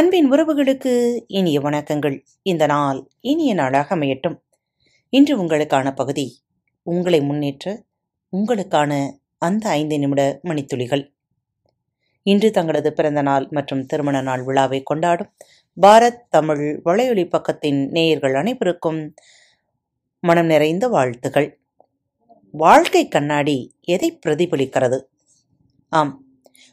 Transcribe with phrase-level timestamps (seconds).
[0.00, 2.24] அன்பின் உறவுகளுக்கு இனிய வணக்கங்கள்.
[2.42, 4.40] இந்த நாள் இனிய நாளாக அமையட்டும்.
[5.08, 6.40] இன்று உங்களுக்கான பகுதி
[6.82, 7.84] உங்களை முன்னேற்ற
[8.36, 11.12] உங்களுக்கான அந்த ஐந்து நிமிட மணித்துளிகள்.
[12.22, 15.32] இன்று தங்களது பிறந்த நாள் மற்றும் திருமண நாள் விழாவை கொண்டாடும்
[15.82, 19.14] பாரத் தமிழ் வலையொலி பக்கத்தின் நேயர்கள் அனைவருக்கும்
[20.20, 21.60] மனம் நிறைந்த வாழ்த்துகள்.
[22.50, 25.02] வாழ்க்கை கண்ணாடி எதை பிரதிபலிக்கிறது?
[25.88, 26.24] ஆம்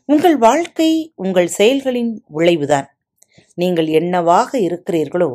[0.06, 2.97] உங்கள் வாழ்க்கை உங்கள் செயல்களின் விளைவுதான்.
[3.58, 5.30] நீங்கள் என்னவாக இருக்கிறீர்களோ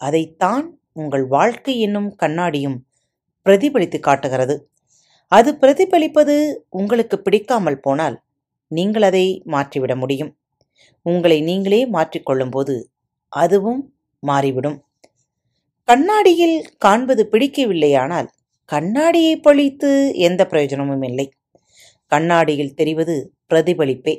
[0.00, 2.78] அதைத்தான் உங்கள் வாழ்க்கை என்னும் கண்ணாடியும்
[3.46, 4.54] பிரதிபலித்து காட்டுகிறது.
[5.32, 6.34] அது பிரதிபலிப்பது
[6.68, 8.16] உங்களுக்கு பிடிக்காமல் போனால்
[8.70, 10.32] நீங்கள் அதை மாற்றிவிட முடியும்.
[11.06, 12.74] உங்களை நீங்களே மாற்றிக்கொள்ளும்போது
[13.32, 13.82] அதுவும்
[14.22, 14.78] மாறிவிடும்.
[15.84, 18.28] கண்ணாடியில் காண்பது பிடிக்கவில்லையானால்
[18.70, 19.90] கண்ணாடியை பழித்து
[20.28, 21.26] எந்த பிரயோஜனமும் இல்லை.
[22.12, 23.14] கண்ணாடியில் தெரிவது
[23.50, 24.14] பிரதிபலிப்பே.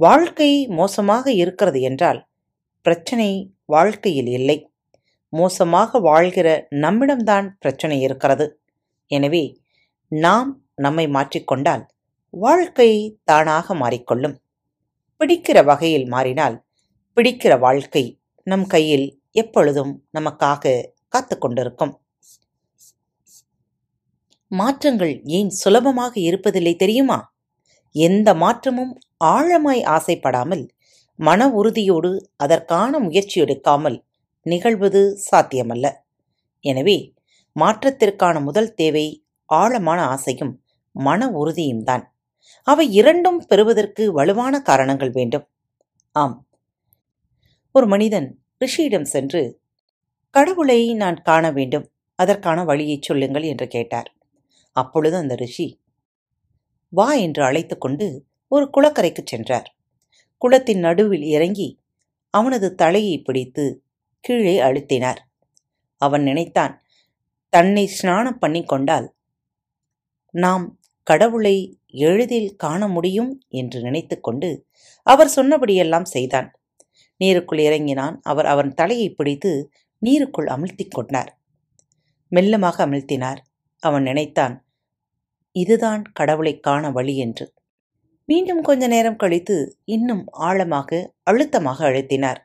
[0.00, 2.20] வாழ்க்கை மோசமாக இருக்கிறது என்றால்
[2.86, 3.28] பிரச்சனை
[3.74, 4.56] வாழ்க்கையில் இல்லை.
[5.32, 6.48] மோசமாக வாழ்கிற
[6.84, 8.46] நம்மிடம்தான் பிரச்சனை இருக்கிறது.
[9.10, 9.44] எனவே
[10.12, 10.50] நாம்
[10.84, 11.84] நம்மை மாற்றிக்கொண்டால்
[12.34, 12.90] வாழ்க்கை
[13.24, 14.36] தானாக மாறிக்கொள்ளும்.
[15.20, 16.56] பிடிக்கிற வகையில் மாறினால்
[17.16, 18.04] பிடிக்கிற வாழ்க்கை
[18.46, 19.06] நம் கையில்
[19.42, 20.72] எப்பொழுதும் நமக்காக
[21.08, 21.92] காத்து கொண்டிருக்கும்.
[24.50, 27.18] மாற்றங்கள் ஏன் சுலபமாக இருப்பதில்லை தெரியுமா?
[27.94, 28.92] எந்த மாற்றமும்
[29.24, 30.64] ஆழமாய் ஆசைப்படாமல்
[31.18, 33.98] மன உறுதியோடு அதற்கான முயற்சி எடுக்காமல்
[34.42, 35.86] நிகழ்வது சாத்தியமல்ல.
[36.64, 37.14] எனவே
[37.56, 39.06] மாற்றத்திற்கான முதல் தேவை
[39.48, 40.60] ஆழமான ஆசையும்
[40.92, 42.04] மன உறுதியும் தான்.
[42.66, 45.46] அவை இரண்டும் பெறுவதற்கு வலுவான காரணங்கள் வேண்டும்.
[46.16, 46.36] ஆம்.
[47.74, 48.28] ஒரு மனிதன்
[48.60, 49.42] ரிஷியிடம் சென்று
[50.30, 51.86] கடவுளை நான் காண வேண்டும்.
[52.18, 54.08] அதற்கான வழியை சொல்லுங்கள் என்று கேட்டார்.
[54.72, 55.68] அப்பொழுது அந்த ரிஷி
[56.92, 58.06] வா என்று அழைத்து கொண்டு
[58.52, 59.73] ஒரு குளக்கரைக்கு சென்றார்.
[60.46, 61.68] குளத்தின் நடுவில் இறங்கி
[62.30, 63.64] அவனது தலையை பிடித்து
[64.20, 65.20] கீழே அழுத்தினார்.
[65.96, 66.74] அவன் நினைத்தான்
[67.48, 69.06] தன்னை ஸ்நானம் பண்ணி கொண்டால்
[70.34, 70.64] நாம்
[71.02, 74.66] கடவுளை எளிதில் காண முடியும் என்று நினைத்துக்கொண்டு
[75.02, 76.48] அவர் சொன்னபடியெல்லாம் செய்தான்.
[77.20, 78.20] நீருக்குள் இறங்கினான்.
[78.22, 79.70] அவர் அவன் தலையை பிடித்து
[80.02, 81.40] நீருக்குள் அமிழ்த்தி கொண்டார்.
[82.32, 83.40] மெல்லமாக அமிழ்த்தினார்.
[83.82, 84.54] அவன் நினைத்தான்
[85.56, 87.46] இதுதான் கடவுளை காண வழி என்று.
[88.24, 90.90] மீண்டும் கொஞ்ச நேரம் கழித்து இன்னும் ஆழமாக
[91.22, 92.40] அழுத்தமாக அழுத்தினார்.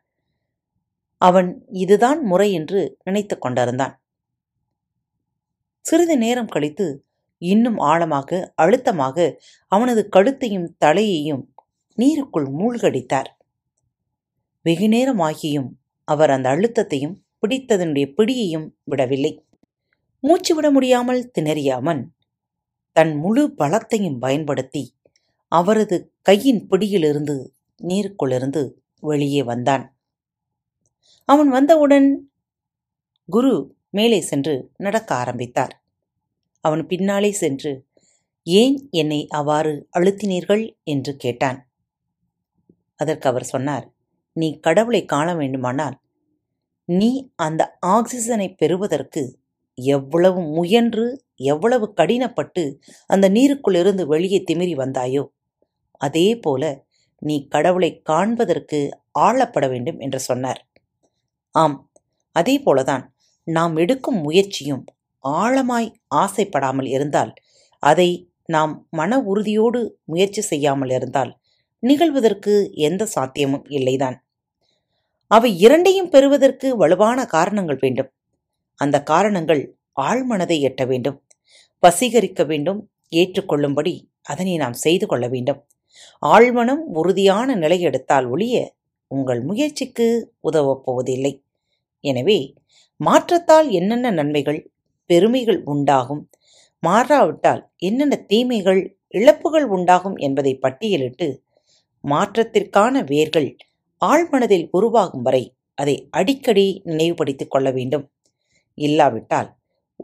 [1.18, 3.94] அவன் இதுதான் முறை என்று நினைத்து கொண்டிருந்தான்.
[5.82, 7.06] சிறிது நேரம் கழித்து
[7.38, 9.18] இன்னும் ஆழமாக அழுத்தமாக
[9.68, 11.44] அவனது கழுத்தையும் தலையையும்
[11.98, 13.30] நீருக்குள் மூழ்கடித்தார்.
[14.62, 15.70] வெகு நேரம் ஆகியும்
[16.04, 19.34] அவர் அந்த அழுத்தத்தையும் பிடித்ததனுடைய பிடியையும் விடவில்லை.
[20.20, 22.02] மூச்சு விட முடியாமல் திணறிய அவன்
[22.96, 24.84] தன் முழு பலத்தையும் பயன்படுத்தி
[25.52, 29.98] அவரது கையின் பிடியிலிருந்து நீருக்குள்ளிருந்து வெளியே வந்தான்.
[31.26, 32.32] அவன் வந்தவுடன்
[33.30, 35.84] குரு மேலே சென்று நடக்க ஆரம்பித்தார்.
[36.62, 37.86] அவன் பின்னாலே சென்று
[38.44, 40.64] ஏன் என்னை அவ்வாறு அழுத்தினீர்கள்?
[40.84, 41.60] என்று கேட்டான்.
[42.96, 43.86] அதற்கு அவர் சொன்னார்
[44.34, 45.98] நீ கடவுளை காண வேண்டுமானால்
[46.86, 49.40] நீ அந்த ஆக்சிஜனை பெறுவதற்கு
[49.74, 52.64] எவ்வளவு முயன்று எவ்வளவு கடினப்பட்டு
[53.08, 55.24] அந்த நீருக்குள்ளிருந்து வெளியே திமிரி வந்தாயோ?
[56.02, 56.64] அதே போல
[57.22, 58.80] நீ கடவுளை காண்பதற்கு
[59.20, 60.62] ஆளப்பட வேண்டும் என்று சொன்னார்.
[61.56, 61.78] ஆம்
[62.36, 63.04] அதே போலதான்
[63.48, 64.84] நாம் எடுக்கும் முயற்சியும்
[65.24, 67.32] ஆழமாய் ஆசைப்படாமல் இருந்தால்
[67.84, 68.10] அதை
[68.46, 71.32] நாம் மன உறுதியோடு முயற்சி செய்யாமல் இருந்தால்
[71.84, 72.54] நிகழ்வதற்கு
[72.88, 74.18] எந்த சாத்தியமும் இல்லைதான்.
[75.32, 78.10] அவை இரண்டையும் பெறுவதற்கு வலுவான காரணங்கள் வேண்டும்.
[78.80, 79.62] அந்த காரணங்கள்
[80.02, 81.18] ஆழ்மனதை எட்ட வேண்டும்.
[81.84, 82.80] வசீகரிக்க வேண்டும்.
[83.16, 83.94] ஏற்றுக்கொள்ளும்படி
[84.24, 85.60] அதனை நாம் செய்து கொள்ள வேண்டும்.
[86.24, 88.56] ஆழ்மனம் உறுதியான நிலை எடுத்தால் ஒழிய
[89.12, 90.08] உங்கள் முயற்சிக்கு
[90.40, 91.34] உதவப் போவதில்லை.
[92.04, 92.40] எனவே
[93.00, 94.60] மாற்றத்தால் என்னென்ன நன்மைகள்
[95.10, 96.24] பெருமைகள் உண்டாகும்?
[96.84, 101.28] மாறாவிட்டால் என்னென்ன தீமைகள் இழப்புகள் உண்டாகும் என்பதை பட்டியலிட்டு
[102.04, 103.50] மாற்றத்திற்கான வேர்கள்
[104.02, 105.44] ஆழ்மனதில் உருவாகும் வரை
[105.76, 108.06] அதை அடிக்கடி நினைவுபடுத்திக் கொள்ள வேண்டும்.
[108.78, 109.50] இல்லாவிட்டால்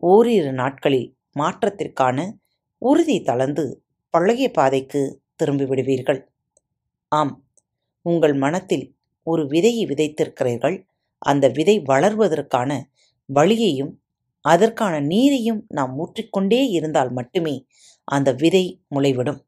[0.05, 1.09] ஓரிரு நாட்களில்
[1.39, 2.17] மாற்றத்திற்கான
[2.81, 3.65] உறுதி தளர்ந்து
[4.13, 5.01] பழைய பாதைக்கு
[5.39, 6.21] திரும்பி விடுவீர்கள்
[7.11, 7.33] ஆம்
[8.05, 8.85] உங்கள் மனத்தில்
[9.27, 10.77] ஒரு விதையை விதைத்திருக்கிறீர்கள்.
[11.21, 12.71] அந்த விதை வளர்வதற்கான
[13.29, 13.93] வழியையும்
[14.45, 17.55] அதற்கான நீரையும் நாம் ஊற்றிக்கொண்டே இருந்தால் மட்டுமே
[18.07, 18.63] அந்த விதை
[18.95, 19.39] முளைவிடும்.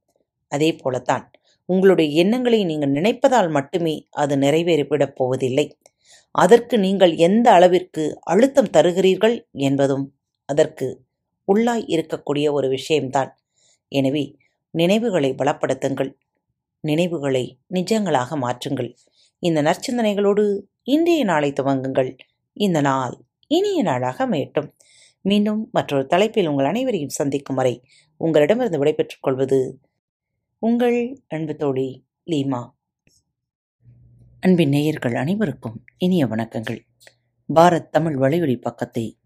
[0.52, 1.26] அதே போலத்தான்
[1.70, 5.66] உங்களுடைய எண்ணங்களை நீங்கள் நினைப்பதால் மட்டுமே அது நிறைவேறிவிடப் போவதில்லை.
[6.36, 9.36] அதற்கு நீங்கள் எந்த அளவிற்கு அழுத்தம் தருகிறீர்கள்
[9.68, 10.06] என்பதும்
[10.50, 10.88] அதற்கு
[11.48, 13.32] உள்ளாய் இருக்கக்கூடிய ஒரு விஷயம்தான்.
[13.92, 14.24] எனவே
[14.70, 16.14] நினைவுகளை பலப்படுத்துங்கள்.
[16.80, 18.96] நினைவுகளை நிஜங்களாக மாற்றுங்கள்.
[19.40, 22.18] இந்த நற்சிந்தனைகளோடு இன்றைய நாளை துவங்குங்கள்.
[22.54, 24.72] இந்த நாள் இனிய நாளாக அமையட்டும்.
[25.22, 27.84] மீண்டும் மற்றொரு தலைப்பில் உங்கள் அனைவரையும் சந்திக்கும் வரை
[28.18, 29.80] உங்களிடமிருந்து விடைபெற்றுக் கொள்வது
[30.60, 32.70] உங்கள் அன்பு தோழி லீமா.
[34.40, 36.80] அன்பின் நேயர்கள் அனைவருக்கும் இனிய வணக்கங்கள்.
[37.54, 39.20] பாரத் தமிழ் வலையொலி பக்கத்தை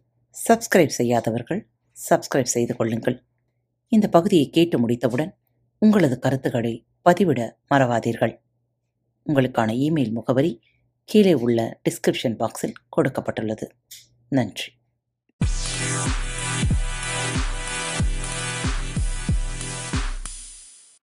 [0.50, 1.68] சப்ஸ்கிரைப் செய்யாதவர்கள்
[2.10, 3.24] சப்ஸ்கிரைப் செய்து கொள்ளுங்கள்.
[3.94, 5.38] இந்த பகுதியை கேட்டு முடித்தவுடன்
[5.78, 8.40] உங்களது கருத்துக்களை பதிவிட மறவாதீர்கள்.
[9.26, 10.62] உங்களுக்கான இமெயில் முகவரி
[11.04, 13.70] கீழே உள்ள டிஸ்கிரிப்ஷன் பாக்ஸில் கொடுக்கப்பட்டுள்ளது.
[14.28, 14.72] நன்றி.